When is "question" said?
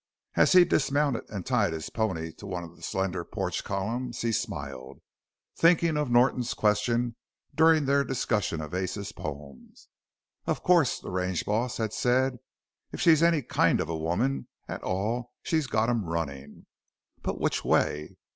6.55-7.15